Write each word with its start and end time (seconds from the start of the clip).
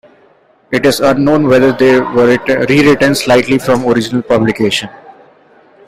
It 0.71 0.83
is 0.87 0.99
unknown 0.99 1.45
whether 1.47 1.71
they 1.73 1.99
were 1.99 2.35
rewritten 2.67 3.13
slightly 3.13 3.59
from 3.59 3.85
original 3.85 4.23
publication. 4.23 4.89